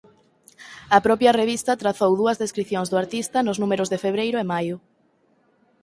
[0.97, 4.75] A propia revista trazou dúas descricións do artista nos números de febreiro e maio.